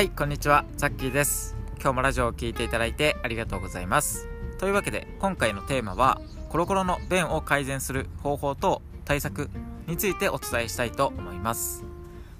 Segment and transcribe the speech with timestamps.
[0.00, 0.64] はいこんにちは。
[0.78, 1.54] ザッキーです。
[1.74, 4.28] 今日もラジオを聴いていただいてありがとうございます。
[4.56, 9.50] というわけで今回のテーマはコロコロの便を改善する方法と対策
[9.86, 11.84] についてお伝えしたいと思います。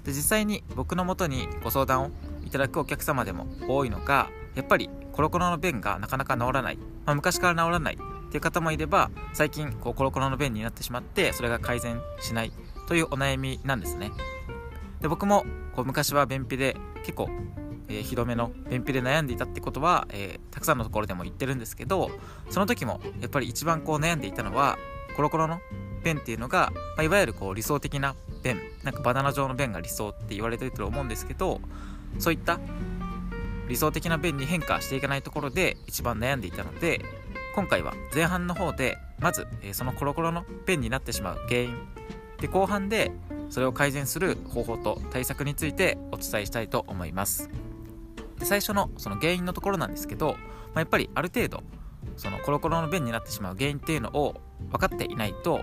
[0.03, 2.09] で実際に僕のもとにご相談を
[2.43, 12.51] いただくお客様でも多いのがやっぱりコロコロの便がなかなか治らない、まあ、昔から治らないっていう方もいれば最近こうコロコロの便になってしまってそれが改善しない
[12.87, 14.09] というお悩みなんですね。
[14.99, 17.29] で僕もこう昔は便秘で結構、
[17.91, 22.09] えー、ひどめの便秘で悩んでいたってことは、えー、たくさんのところでも言ってるんですけど
[22.49, 24.77] その時もやっぱり一番こう悩んでいたのは
[25.15, 25.59] コロコロの
[26.03, 31.59] 便っていうのが、まあ、いわゆるこう理想的な便なんかバナナ状の便が理想って言われてると思うんですけど
[32.17, 32.59] そういった
[33.67, 37.01] 理想的な便に変化していかないところで一番悩んでいたので
[37.55, 41.87] 今回は前半の方でまず、えー、そのコロコロの便になってしまう原因
[42.39, 43.11] で後半で
[43.49, 47.49] それを改善する方法と対策についてお伝えしたいと思います。
[48.41, 50.37] で最初のその原因のところなんですけど、ま
[50.77, 51.61] あ、やっぱりある程度
[52.17, 54.35] そのコロコロの便になってしまう原因っていうのを
[54.71, 55.61] 分かっていないと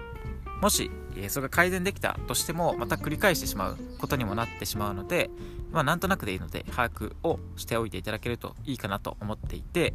[0.61, 5.31] もし、えそれが改善できたとしてもまた繰り返してしまうことにもなってしまうので、
[5.73, 9.95] まあ、なんとなくでいいので把握をしておいていただけるといいかなと思っていて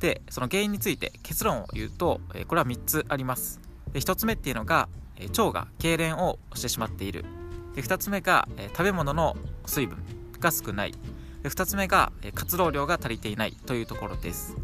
[0.00, 3.60] でその原因について結論を言うと、えこれは3つあります。
[3.92, 7.24] で1つ目っていうのがえ腸が痙攣をしてしまっている。
[7.74, 9.36] で2つ目が、え食べ物の
[9.66, 9.98] 水分
[10.40, 10.94] が少ない。
[11.42, 14.56] で2つ目が、活動量が足りていないというところです。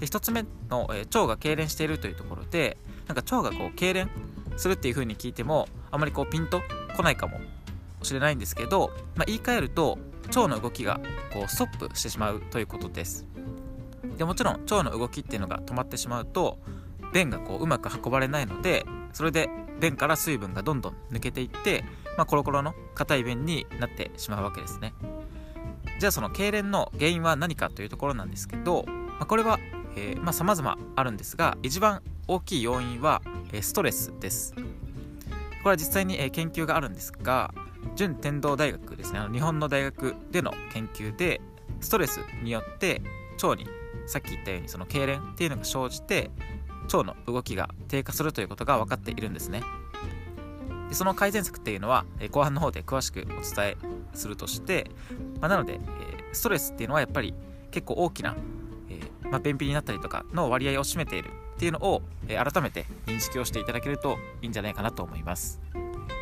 [0.00, 2.76] で1つ目の、え腸が痙攣しているというところで
[3.06, 4.08] なんか腸がこう痙攣
[4.56, 6.62] するっていう風に聞いてもあまりこうピンと
[6.96, 7.38] こないかも
[8.02, 9.98] しれないんですけど、まあ、言い換えると
[10.28, 11.00] 腸の動きが
[11.32, 13.26] こうストップしてしまうということです。
[14.16, 16.58] でもちろん腸の動きっていうのが止まってしまうと
[17.12, 19.48] 便がこううまく運ばれないのでそれで
[19.80, 21.84] 便から水分がどんどん抜けていって、
[22.16, 24.94] まあ、コロコロの硬い便になってしまうわけですね。
[26.04, 29.58] じゃあその痙攣の原因は何かというところなんですけど、まあ、これは、
[29.96, 33.22] えー、まあ、様々あるんですが一番大きい要因は、
[33.54, 34.52] え、ストレスです。
[34.52, 34.60] こ
[35.64, 37.54] れは実際に、え、研究があるんですが
[37.96, 39.18] 順天堂大学ですね。
[39.18, 41.40] あの日本の大学での研究で
[41.80, 43.00] ストレスによって
[43.42, 43.66] 腸に
[44.06, 46.30] さっき言ったようにその痙攣っていうのが生じて
[46.92, 49.62] 腸の動きが低下するということが分かっているんですね。
[50.94, 53.76] その改善策っていうのは、え後半の方で詳しくお伝え
[54.14, 54.90] するとして、
[55.40, 55.78] まあ、なので、え
[56.32, 57.34] ストレスっていうのはやっぱり
[57.70, 58.36] 結構大きな、
[58.88, 65.60] えー、まあ、便秘になったりとかの割合を占めているっていうのを、え改めて認識をしていただけるといいんじゃないかなと思います。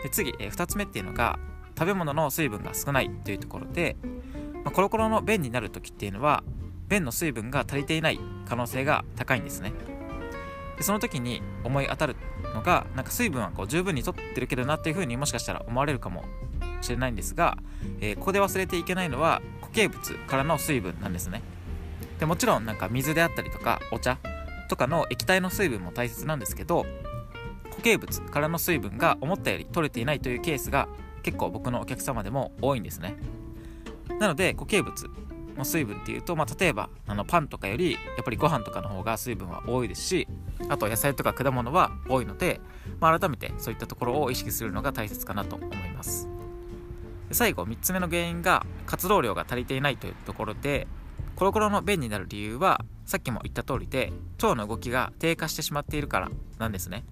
[0.03, 1.39] で次、え2つ目っていうのが
[1.79, 3.97] 食べ物の水分が少ないというところで、
[4.65, 6.45] まあ、コロコロの便になる時っていうのは
[6.89, 9.73] 便の水分が足りていない可能性が高いんですね。
[10.83, 12.17] でその時に思い当たる
[12.57, 16.25] のがなんか水分はこう十分にとってるけどなっていう風にもしかしたら思われるかも
[16.81, 17.57] しれないんですが、
[18.01, 21.41] えー、ここで忘れていけないのは固形物からの水分なんですね。
[22.19, 24.19] でもちろんなんか水であったりとかお茶
[24.69, 26.85] とかの液体の水分も大切なんですけど
[27.71, 30.89] 固形物からの水分が思ったより取れていないというケースが
[31.23, 33.15] 結構僕のお客様でも多いんですね。
[34.19, 34.93] なので固形物
[35.57, 40.29] の水分っていうと、まあ、例えばあのパンとかよりやっぱりご飯とかの方が水分は多いですし
[40.69, 42.61] あと野菜とか果物は多いので、
[43.01, 46.29] まあ、改めてそういったところを意識するのが大切かなと思います。
[47.31, 50.87] 最後3つ目の原因が活動量が足りていないというところで
[51.35, 57.05] コロコロの便になる理由はさっきも言った通りで腸の動きが低下してしまっているからなんですね。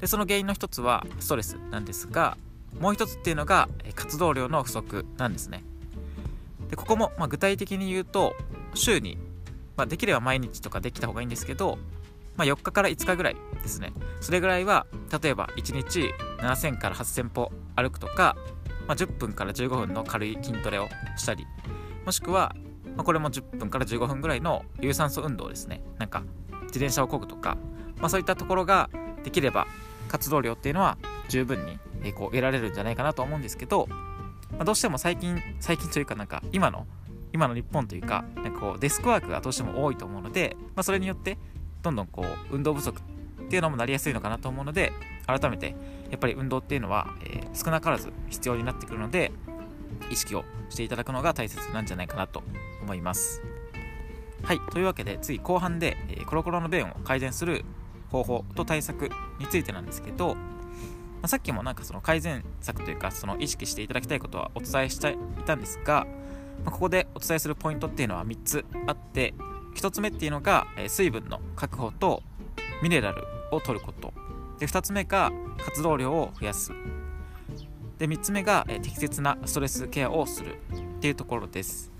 [0.00, 2.36] でその原因の一つはストレスなんですが
[2.78, 5.64] もう一つっていうのが活動量の不足なんですね。
[6.68, 8.34] でここも、ま、具体的に言うと
[8.74, 9.18] 週に、
[9.76, 11.78] まあ、できれば毎日とかできた方がいいんですけど、
[12.36, 13.92] まあ、4日から5日ぐらいですね。
[14.20, 14.86] それぐらいは
[15.22, 18.36] 例えば1日7000から8000歩歩くとか、
[18.86, 21.46] まあ、10分から15分の軽い筋トレをしたり
[22.04, 22.54] もしくは、
[22.96, 25.82] ま、これも10分から15分ぐらいの有酸素運動ですね。
[25.98, 26.22] なんか
[26.66, 27.56] 自転車を漕ぐとか、
[27.98, 28.90] まあ、そういったところが
[29.24, 29.66] できれば
[30.08, 30.98] 活動量っていうのは
[31.28, 33.88] 十分にこう得られるんじゃないかなと思うんですけど
[34.58, 36.86] あ、どうしても最近最近というかなんか今の
[37.32, 41.38] 今の日本というかなんかこうデスクワークがどうしても多いと思うので、まあ、それによって
[41.82, 44.92] どんどんこう運動不足っていうのもなりやすいのかなと思うので
[45.26, 45.74] 改めて
[46.10, 49.32] やっぱり運動っていうのは、えー、少なからず必要になってくるので
[50.10, 52.42] 意識をしていただくのが大切なんじゃないかなと
[52.82, 53.42] 思います。
[54.42, 57.64] はいというわけで次後半で、えー、コロコロの便を改善する
[58.10, 59.10] 方法と対策
[59.40, 60.36] についてなんですけど
[61.26, 66.06] あ、さっきもなんかその改善策というかその意識していただきたいことはお伝えしていたんですが、
[66.64, 69.34] まあ、ここでお伝えするポイントっていうのは3つあって
[69.76, 72.22] 1つ目っていうのが、え水分の確保と
[72.82, 74.12] ミネラルを取ること。
[74.58, 76.72] で2つ目が活動量を増やす。
[77.98, 80.56] で3つ目が、え適切なストレスケアをする。
[80.96, 81.92] っていうところです。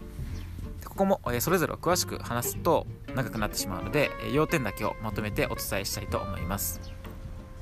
[0.87, 6.81] ここも、えそれぞれ詳しく話すと長くなってしまうので、え要点だけをまとめてお伝えしたいと思います。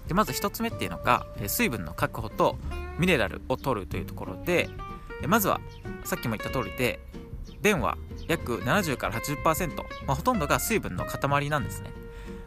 [0.09, 2.57] でまず1つ目っていうのが、水分の確保と
[2.99, 4.69] ミネラルを取るというところで、
[5.23, 5.61] えまずは
[6.05, 7.01] さっきも言った通りで
[7.63, 7.97] 便は
[8.29, 11.91] 約70から80%、まあ、ほとんどが水分の塊なんですね。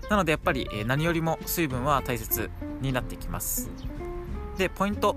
[0.09, 2.50] なのでやっぱり何よりも水分は大切
[2.81, 3.69] になってきます。
[4.57, 5.15] でポイント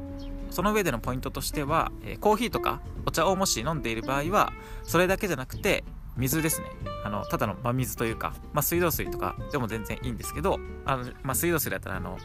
[0.50, 4.52] その上でのポイントとしてはコーヒーとかお茶をもし飲んでいる場合は
[4.82, 5.84] それだけじゃなくて
[6.16, 6.66] 水ですね。
[7.04, 12.18] あのただの真水というか、まあ、水道水とかでも全然いいんですけどあの、まあ、水道水だったらあの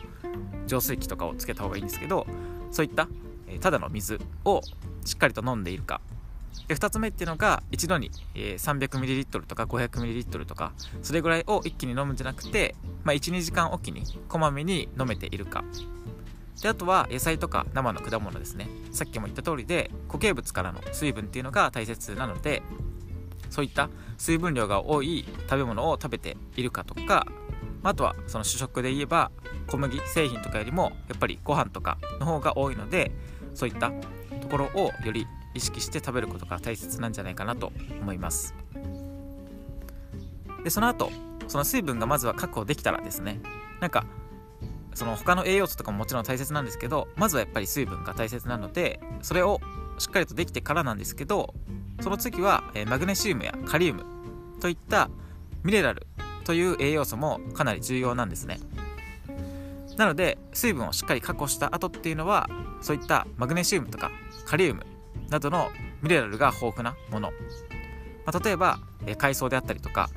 [0.67, 2.27] 浄水器とかをつけた方がいいんですけど
[2.71, 3.07] そういった
[3.61, 4.61] ただの水を
[5.05, 6.01] しっかりと飲んでいるか。
[6.67, 10.71] で2つ目っていうのが一度に、え 300ml とか 500ml とか
[11.03, 15.63] それぐらいを一気に飲むんじゃなくて、まあ、12時間おきにこまめに飲めているか。
[16.61, 18.67] であとは野菜とか生の果物ですね。
[18.91, 22.63] さっきも言った通りで固形物からの水分っていうのが大切なので
[23.49, 27.27] そういった水分量が多い食べ物を食べているかとか
[27.83, 29.31] あとはその主食で言えば
[29.67, 33.11] 小麦製品とかよりもやっぱりご飯とかの方が多いので
[33.53, 33.91] そういった
[34.41, 37.71] ところをより意識して食べることが大切なんじゃないかなと
[38.01, 38.53] 思います。
[40.63, 41.11] でその後
[41.47, 43.39] その水分がまずは確保できたらですね
[43.79, 44.05] なんか
[44.95, 49.61] その他の栄養素とかももちろん大切なんですけどまずはやっぱり水分が大切なのでそれを
[49.99, 51.53] しっかりとできてからなんですけど
[52.01, 54.03] その次は、えマグネシウムやカリウム
[54.61, 55.09] といった
[55.63, 56.07] ミネラル
[56.43, 58.59] という栄養素もかなり重要なんですね。
[59.97, 62.49] なので水分をしっかり確保した後っていうのは
[62.81, 64.11] そういったマグネシウムとか
[64.45, 64.85] カリウム
[65.29, 65.69] などの
[66.01, 67.31] ミネラルが豊富なもの、
[68.25, 70.09] まあ、例えば、え海藻であったりとか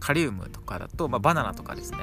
[0.00, 1.98] カリウムとかだと、まあ、バナナとかですね。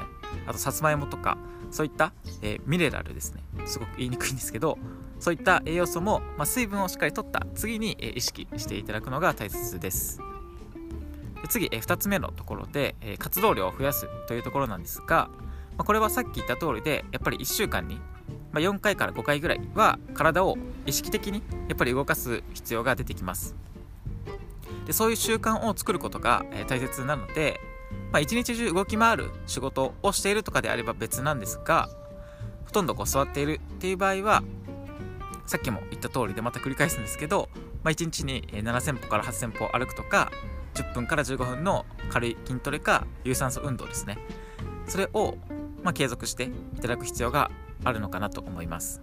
[0.46, 1.36] あとさつまいもとか
[1.70, 2.12] そういった、
[2.42, 3.42] えー、ミネラルですね。
[3.66, 4.78] すごく言いにくいんですけど
[5.18, 10.20] そういった栄養素も、まあ、水分をしっかりとった次に、えー、意識していただくのが大切です。
[11.42, 15.28] で次、えー、2つ目のところで、えー、活動量を増やすというところなんですが、
[15.76, 17.96] まあ、これはさっき言った通りでやっぱり1週間に、
[18.52, 20.56] まあ、4回から5回ぐらいは体を
[20.86, 23.56] 意識的にやっぱり動かす必要が出てきます。
[24.86, 27.60] でそういう習慣を作ることが、えー、大切なので
[28.12, 31.88] まあ、一日中動き回る仕事をしているとかであれば別なんですが
[32.64, 34.42] ほとんどこう座っているっていう場合は
[35.46, 37.48] さっきも言った通りでまた繰り返すんですけど、
[37.82, 40.30] まあ、1日に7000歩から8000歩歩くとか
[40.74, 44.18] 10分から15分の軽い筋トレか有酸素運動ですね。
[44.86, 45.36] それを、
[45.82, 47.50] ま、継続していただく必要が
[47.84, 49.00] あるのかなと思います、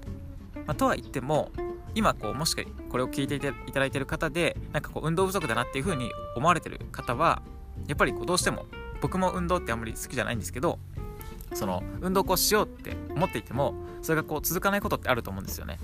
[0.55, 1.51] まあ、とは言っても
[1.93, 7.41] 今こうもしかこれを聞いていただいている方でなんかこう運動不足だなっていうふうに思われてる方は
[7.87, 8.65] やっぱりこうどうしても
[9.05, 10.79] 僕も運動ってあんまり好きじゃないんですけど
[11.53, 15.77] その運動こうしようって思っていてもそれがこう続かないことってあると思うんですよね。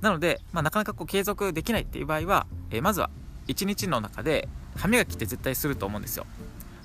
[0.00, 3.10] なので、まあ、なかなかこう継続できないっていう場合は、えー、まずは
[3.46, 6.26] 1日の中で歯磨きって絶対すると思うんですよ。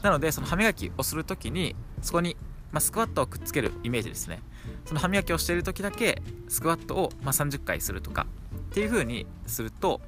[0.03, 2.37] なのでその歯磨きをする時にそこに、
[2.71, 4.43] まあ、スクワットをくっつけるイメージですね。
[4.85, 10.01] その歯磨きをしている時だけスクワットを、まあ、30回するとかっていう風にすると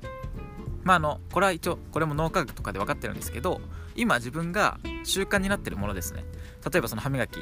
[0.86, 3.60] まああのこれは一応これも脳科学とかで分かってるんですけど
[3.96, 6.24] 今自分が習慣になってるものですね。
[6.72, 7.40] 例えばその歯磨き。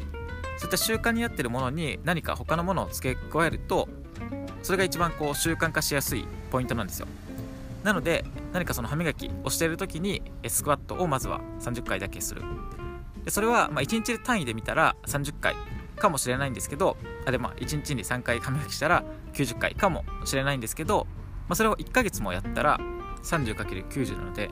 [0.57, 3.89] そういった習慣になってるものに何か他のものを付け加えると
[4.61, 7.07] それが一番こう習慣化しやすいポイントなんですよ。
[7.83, 12.43] なので何かその歯磨きをしている時にスクワットをまずは30回だけする。
[13.25, 15.55] でそれはま1日単位で見たら30回
[15.97, 19.03] かもしれないんですけどあでまあ1日に3回歯磨きしたら
[19.33, 21.07] 90回かもしれないんですけど、
[21.47, 22.79] まあ、それを1ヶ月もやったら
[23.23, 24.49] 30×90 なので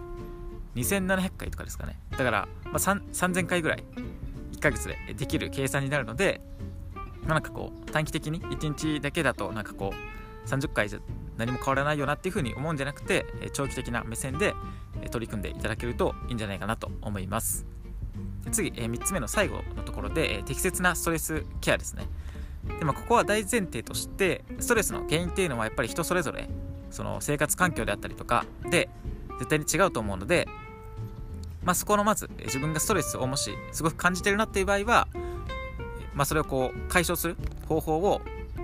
[0.75, 1.99] 2700回とかですかね。
[2.11, 3.83] だから、まあ、3000回ぐらい
[4.53, 6.41] 1ヶ月でできる計算になるので、
[7.23, 10.99] まあ、なんかこう短期的に1日だけだとなんかこう30回じゃ
[11.37, 14.53] 何も変わらないよなっていうふうに思うんじゃなくて長期的な目線で
[15.11, 17.65] 取り組んでいただけるといいんじゃないかなと思います。
[18.51, 22.07] 次3つ目の最後のところで適切なストレスケアですね。
[22.79, 26.47] でもここは大前提としてストレスの原因っていうのはやっぱり人それぞれ
[26.91, 28.89] その生活環境であったりとかで
[29.39, 30.47] 絶対に違うと思うので、
[31.63, 35.07] まあ、そこのまず自分がストレスをもしすごく感じてるなっていう場合は、
[36.13, 38.21] まあ、それをこう解消する方法を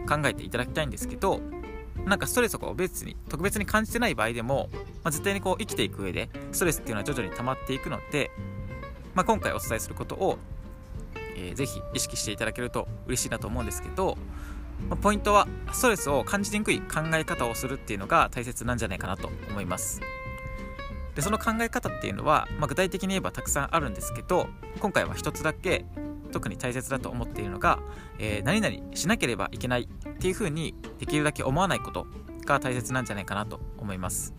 [0.08, 1.42] 考えていただきたいんですけど
[2.06, 4.70] なんかストレスをこう別に特別に感じてない場合でも、
[5.04, 8.32] まあ、絶対にこう生きていく上でストレスっていうのは徐々に溜まっていくので、
[9.14, 10.38] まあ、今回お伝えすることを、
[11.36, 14.18] えー、ぜひ意識していただけると嬉しいなと思うんですけど、
[15.02, 20.02] ポイントはストレスを感じにくい考え方をするっていうのが大切なんじゃないかなと思います。
[21.16, 24.48] でその考え方っていうのは、まあ、具体的に言えばたくさんあるんですけど
[24.80, 25.84] 今回は一つだけ
[26.32, 27.80] 特に大切だと思っているのが、
[28.20, 32.06] えー、何々しなければいけないっていうふうにできるだけ思わないこと
[32.46, 34.36] が大切なんじゃないかなと思います。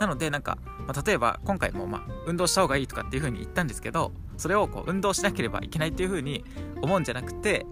[0.00, 6.44] なのでなんか、まあ、例えば今回もまあ運動した方がいいとかっていう風に言ったんですけどそれをこう運動しなければいけないっていう風に
[6.82, 7.66] 思うんじゃなくて、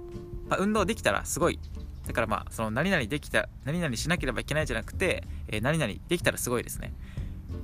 [0.53, 1.59] まあ、運動できたらすごい。
[2.07, 6.93] だからまあその何々できた何々しなければいけないじゃなくて、えー、何々できたらすごいですね。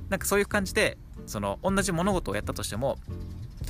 [0.09, 2.97] なんかそういう感じでその同じ物事をやったとしても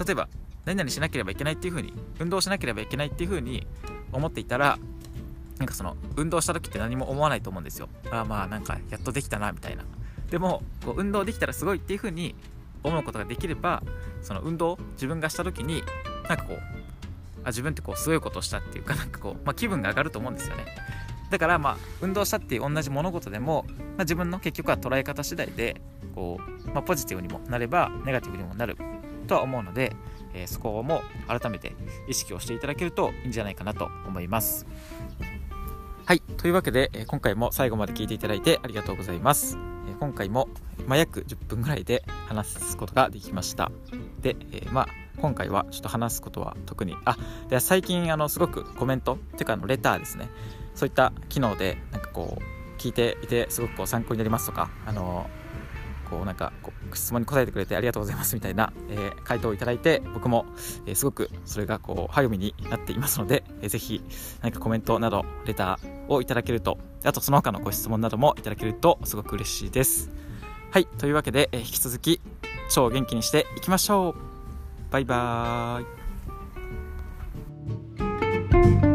[0.06, 0.30] 例えば
[0.64, 3.68] 何々しなければいけないっていう風に運動しなければいけないっていう風に
[4.14, 4.78] 思っていたら
[5.58, 7.90] なんかその運動した時って何も思わないと思うんですよ。
[8.12, 9.84] ああまあなんかやっとできたなみたいな。
[10.30, 12.36] でもこう運動できたらすごいっていう風に
[12.84, 13.84] 思うことができれば
[14.22, 15.84] その運動自分がした時に
[16.30, 16.60] なんかこう
[17.50, 20.66] 自分ってこうすごいことしたっていうかなんかこう、まあ、気分が上がると思うんですよね。
[21.30, 25.82] だからまあ運動したっていう同じ物事でも、まあ、自分の結局は捉え方次第で
[26.16, 28.78] こう、まあ、ポジティブにもなればネガティブにもなる
[29.28, 29.96] とは思うので、
[30.34, 31.76] えー、そこも改めて
[32.08, 34.66] 意識をしていただけるといいんじゃないかなと思います。
[36.06, 36.22] はい。
[36.22, 40.50] というわけで、え、今回も最後まで聞いていただいてありがとうございます、え、今回も、
[40.88, 43.72] まあ、約10分ぐらいで話すことができました。
[44.20, 44.88] で、えまあ
[45.22, 47.18] 今回はちょっと話すことは特にあ
[47.50, 50.30] で最近あのすごくコメントっていうかあのレターですね。
[50.76, 55.30] そういった機能でなんかこう聞いていてすごくこう参考になりますとかあの
[56.10, 60.46] こうなんかこう質問に答えてくれてありがとうございますみたいな、えー、回答をいただいて僕も、
[60.86, 64.02] えー、すごくそれがこう励みになっていますので、えー、ぜひ
[64.42, 70.12] 何かコメントなどレターをいただけるとあとその他のご質問などもいただけるとすごく嬉しいです。
[70.72, 72.22] はいというわけで、えー、引き続き
[72.70, 74.29] 超元気にしていきましょう。
[74.92, 75.84] バイバー
[78.86, 78.89] イ。